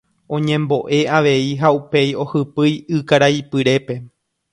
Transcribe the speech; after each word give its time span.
Oñembo'e 0.35 0.97
avei 1.17 1.45
ha 1.61 1.69
upéi 1.79 2.09
ohypýi 2.23 2.73
ykaraipyrépe. 3.01 3.95